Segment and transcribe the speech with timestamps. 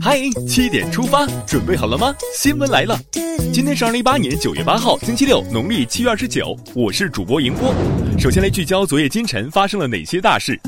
[0.00, 2.14] 嗨，七点出发，准备好了吗？
[2.36, 2.98] 新闻来了，
[3.52, 6.56] 今天是二零一八年九月八号，星期六，农历七月二十九。
[6.74, 7.74] 我是主播迎波。
[8.18, 10.58] 首先来聚焦昨夜今晨发生了哪些大事。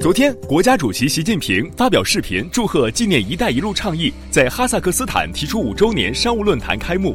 [0.00, 7.14] 昨天，国家主席习近平发表视频祝贺纪念“一带一路”倡议在哈萨克斯坦提出五周年商务论坛开幕。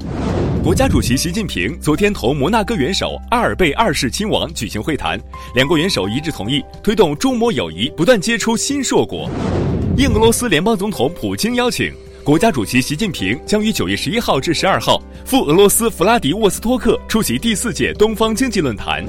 [0.66, 5.16] 国家主席习近平昨天同摩纳哥元首阿尔贝二世亲王举行会谈，
[5.54, 9.30] 两国元首一致同意推动中摩友谊不断结出新硕果。
[9.96, 19.06] 应俄罗斯联邦总统普京邀请，国家主席习近平将于九月十一号至十二号赴俄罗斯弗拉迪沃斯托克出席第四届东方经济论坛。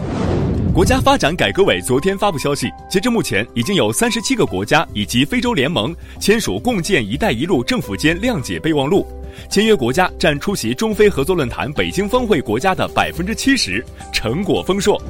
[0.76, 9.06] 国家发展改革委昨天发布消息，截至目前，已经有三十七个国家以及非洲联盟签署共建“一带一路”政府间谅解备忘录，
[9.48, 15.00] 签约国家占出席中非合作论坛北京峰会国家的百分之七十，成果丰硕。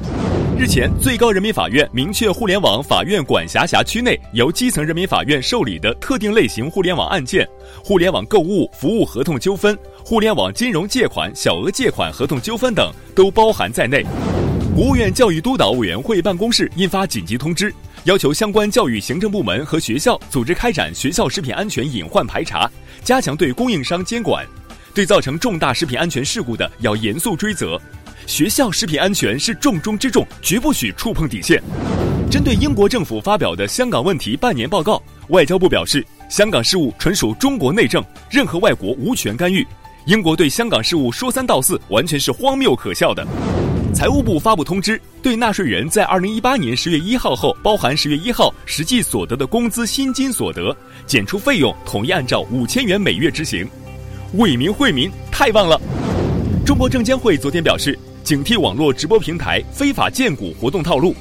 [0.57, 7.45] 日前，最高人民法院明确，互联网法院管辖辖区内由基层人民法院受理的特定类型互联网案件、
[7.83, 14.05] 互联网购物服务合同纠纷、互联网金融借款小额借款合同纠纷等，都包含在内。
[14.77, 22.69] 国务院教育督导委员会办公室印发紧急通知，要求相关教育行政部门和学校组织开展学校食品安全隐患排查，
[23.03, 24.45] 加强对供应商监管，
[24.93, 27.81] 对造成重大食品安全事故的要严肃追责。
[28.27, 31.59] 学校食品安全是重中之重，绝不许触碰底线。
[32.29, 39.65] 针对英国政府发表的香港问题半年报告，外交部表示，香港事务纯属中国内政，任何外国无权干预。
[40.05, 43.25] 英国对香港事务说三道四，完全是荒谬可笑的。
[43.97, 53.67] 财务部发布通知，对纳税人在二零一八年十月一号后，包含十月一号实际所得的工资薪金所得，减除费用，统一按照五千元每月执行。
[54.33, 55.81] 为民惠民，太棒了！
[56.63, 61.15] 中国证监会昨天表示，警惕网络直播平台非法荐股活动套路。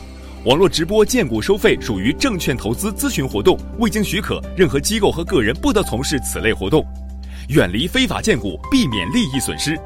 [0.44, 6.84] 网络直播荐股收费属于证券投资咨询活动，未经许可，任何机构和个人不得从事此类活动。
[7.48, 9.80] 远离非法荐股，避免利益损失。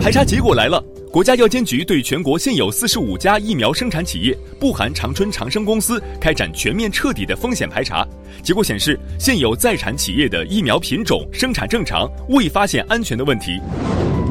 [0.00, 0.82] 排查结果来了。
[1.10, 8.06] 国家药监局对全国现有四十五家疫苗生产企业（不含长春长生公司）开展全面彻底的风险排查，
[8.42, 13.58] 结果显示，现有在产企业的疫苗品种、生产正常，未发现安全的问题。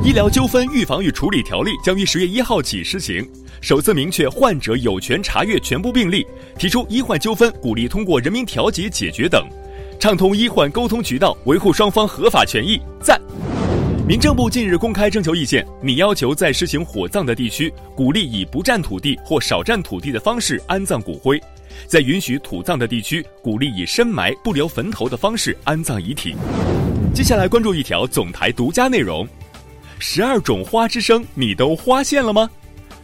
[0.03, 3.27] 医疗纠纷预防与处理条例将于十月一号起施行，
[3.59, 6.25] 首次明确患者有权查阅全部病历，
[6.57, 9.45] 提出医患纠纷鼓励通过人民调解解决等，
[9.99, 12.79] 畅通医患沟通渠道，维护双方合法权益。
[13.01, 13.19] 赞。
[14.07, 21.37] 民政部近日公开征求意见，拟要求在实行火葬的地区，鼓励以不占土地或少占土地的方式安葬骨灰；
[21.87, 26.33] 在允许土葬的地区，鼓励以深埋不留坟头的方式安葬遗体。
[27.13, 29.27] 接下来关注一条总台独家内容：
[29.99, 32.49] 十二种花之声，你都花现了吗？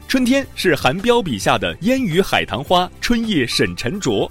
[0.07, 4.25] 春天是韩彪笔下的烟雨海棠花，春夜沈沉着；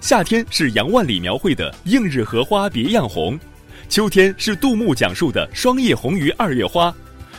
[0.00, 3.38] 夏天是杨万里描绘的映日荷花别样红。
[3.88, 6.94] 秋天是杜牧讲述的霜叶红于二月花，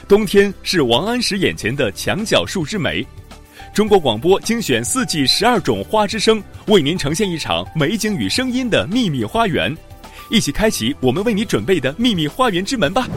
[0.08, 3.06] 冬天是王安石眼前的墙角数枝梅。
[3.74, 9.76] 中国广播精选四季十二种花之声，为您呈现一场美景与声音的秘密花园，
[10.32, 13.08] 一起开启我们为你准备的秘密花园之门吧。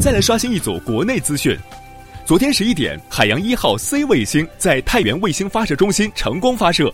[0.00, 1.58] 再来刷新一组国内资讯，
[2.24, 6.92] 昨天十一点，海洋一号 C 卫星在太原卫星发射中心成功发射，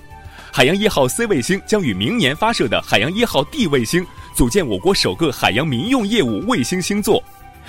[0.51, 4.05] 海洋一号 C 卫星将与明年发射的海洋一号 D 卫星。
[4.35, 7.23] 组建我国首个海洋民用业务卫星星座，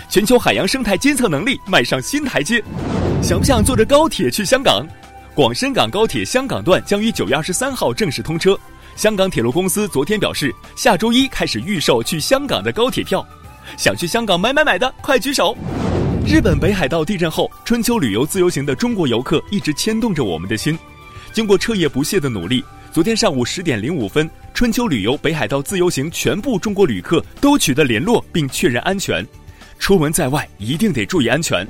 [0.10, 2.64] 全球海洋生态监测能力迈上新台阶。
[3.22, 4.86] 想不想坐着高铁去香港？
[5.34, 8.58] 广深港高铁香港段将于九月二十三号正式通车。
[8.96, 13.26] 香港铁路公司昨天表示，下周一开始预售去香港的高铁票。
[13.78, 15.56] 想去香港买买买的，快举手！
[16.26, 20.78] 日本北海道地震后，春秋旅游自由行的中国游客一直牵动着我们的心。
[21.32, 24.30] 经过彻夜不懈的努力，昨天上午十点零五分。
[24.54, 29.26] 春秋旅游北海道自由行全部中国旅客都取得联络并确认安全，
[29.80, 31.66] 出门在外一定得注意安全。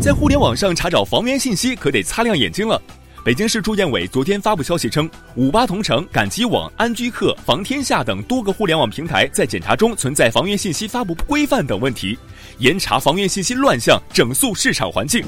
[0.00, 2.80] 在互联网上查找房源信息可得擦亮眼睛了。
[3.24, 12.18] 北京市住建委昨天发布消息称，五八同城、赶集网、安居客、房天下等多个互联网平台在检查中存在房源信息发布不规范等问题，
[12.58, 15.24] 严查房源信息乱象，整肃市场环境。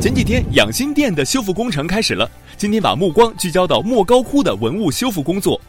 [0.00, 5.60] 前几天养心殿的修复工程开始了，今天把目光聚焦到莫高窟的文物修复工作。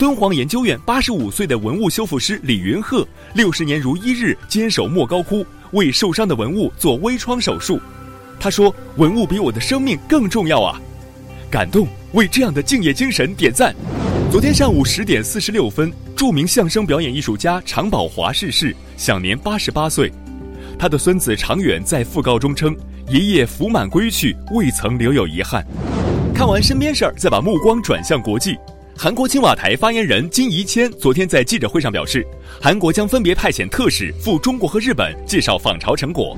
[0.00, 7.78] 敦煌研究院八十五岁的文物修复师李云鹤，六十年如一日坚守莫高窟，为受伤的文物做微创手术。
[8.40, 10.80] 他说：“文物比我的生命更重要啊！”
[11.52, 13.76] 感动，为这样的敬业精神点赞。
[14.32, 20.10] 昨天上午十点四十六分，著名相声表演艺术家常宝华逝世，享年八十八岁。
[20.78, 22.74] 他的孙子常远在讣告中称
[23.12, 25.62] ：“爷爷福满归去，未曾留有遗憾。”
[26.34, 28.56] 看完身边事儿，再把目光转向国际。
[29.02, 32.22] 韩国青瓦台发言人金怡谦昨天在记者会上表示，
[32.60, 36.36] 韩国将分别派遣特使赴中国和日本介绍访朝成果。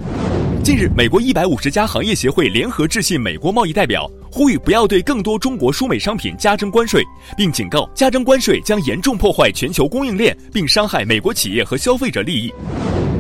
[0.63, 7.03] 近日，美国一百五十家行业协会联合致信美国贸易代表，呼吁不要对更多中国输美商品加征关税，
[7.37, 12.55] 并警告加征关税将严重破坏全球供应链，并伤害美国企业和消费者利益。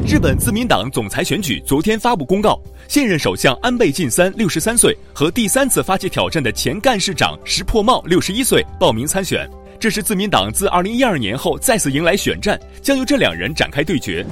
[0.04, 9.48] 日本自民党总裁选举昨天发布公告，现任首相安倍晋三六十三岁和第三次发起挑战的前干事长石破茂六十一岁报名参选。
[9.78, 14.26] 这是自民党自二零一二年后再次迎来选战，将由这两人展开对决。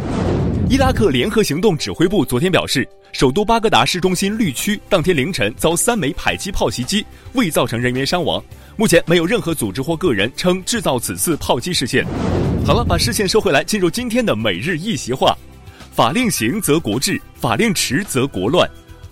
[0.69, 8.43] 伊拉克联合行动指挥部昨天表示，首都巴格达市中心绿区当天凌晨遭三枚迫击炮袭击，未造成人员伤亡。
[8.77, 12.05] 目前没有任何组织或个人称制造此次炮击事件。
[12.67, 15.37] 好了，把视线收回来，进入今天的每日一席话：
[15.93, 18.69] 法令行则国治，法令迟则国乱。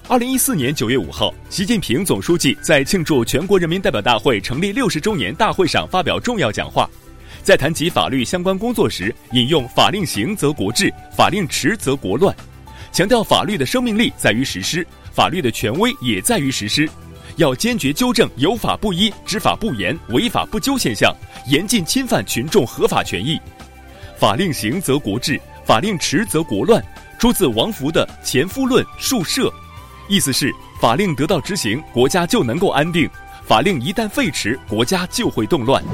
[0.06, 6.88] 二零一四年九月五号，习近平总书记在庆祝全国人民代表大会成立六十周年大会上发表重要讲话。
[7.42, 12.34] 在谈及法律相关工作时，引用“法令行则国治，法令迟则国乱”，
[12.92, 16.88] 强调法律的生命力在于实施，法律的权威也在于实施。
[17.36, 21.12] 要坚决纠正有法不依、执法不严、违法不究现象，
[21.48, 23.36] 严禁侵犯群众合法权益。
[24.16, 26.82] 法令行则国治，法令迟则国乱，
[27.18, 29.48] 出自王弗的《前夫论·述社》，
[30.08, 30.50] 意思是
[30.80, 33.06] 法令得到执行，国家就能够安定；
[33.46, 35.84] 法令一旦废弛，国家就会动乱。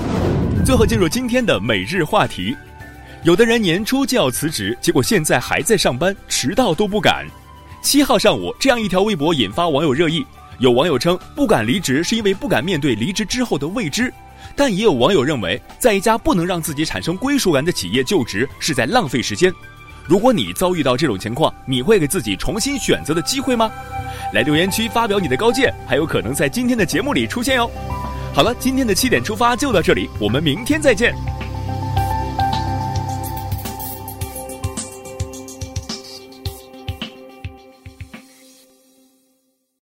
[0.64, 2.56] 最后进入今天的每日话题，
[3.24, 7.26] 有的人年初就要辞职，结果现在还在上班，迟到都不敢。
[7.82, 10.24] 七号上午，这样一条微博引发网友热议。
[10.58, 14.12] 有网友称不敢离职是因为不敢面对离职之后的未知，
[14.54, 19.52] 但也有网友认为，在一家不能让自己产生归属感的企业就职是在浪费时间。
[20.06, 23.70] 如果你遭遇到这种情况，你会给自己重新选择的机会吗？
[24.32, 27.70] 来留言区发表你的高见，还有可能在今天的节目里出现哟。
[28.34, 31.14] 好了，今天的七点出发就到这里，我们明天再见。